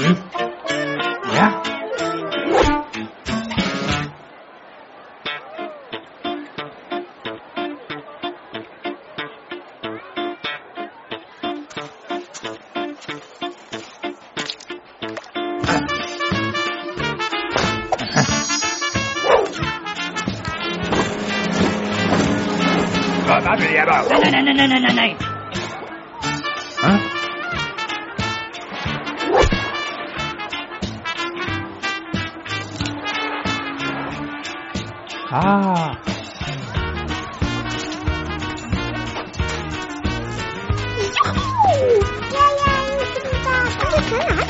[0.00, 0.14] Ừ.
[1.34, 1.62] Dạ.
[23.28, 24.04] Rồi, bắt đi vào.
[24.10, 25.14] Này này này này này này này.
[26.82, 27.19] Hả?
[35.30, 35.36] 啊！
[42.30, 42.62] 呀呀，
[42.98, 44.42] 不知道他在哪？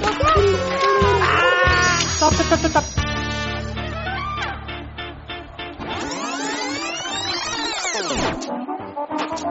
[0.00, 0.24] 我不
[0.56, 0.56] 要！
[1.26, 1.28] 啊！
[2.18, 2.76] 哒哒哒哒哒。
[7.92, 7.96] 灯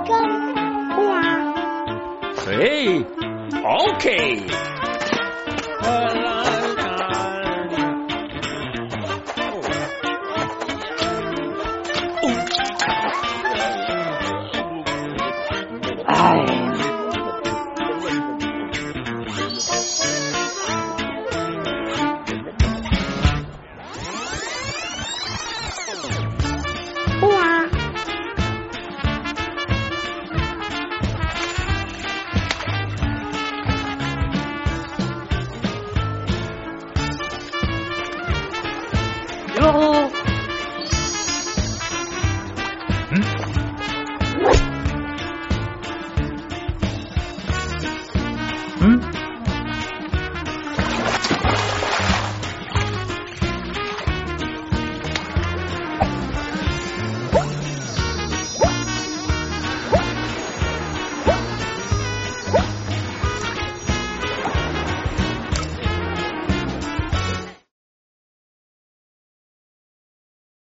[0.05, 0.09] 光。
[2.37, 2.43] 嘿
[3.63, 4.05] ，OK。
[16.25, 16.54] die.